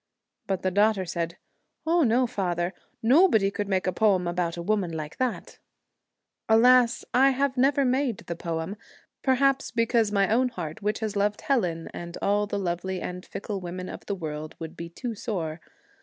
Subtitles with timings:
[0.47, 1.37] But the daughter said,'
[1.85, 2.73] Oh no, father.
[3.03, 5.59] Nobody could make a poem about a woman like that.'
[6.49, 7.05] Alas!
[7.13, 8.77] I have never made the poem,
[9.21, 13.61] perhaps because my own heart, which has loved Helen and all the lovely and fickle
[13.61, 15.61] women of the world, would be too sore.